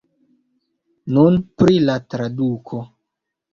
Nun 1.17 1.37
pri 1.61 1.77
la 1.85 1.99
traduko. 2.15 2.83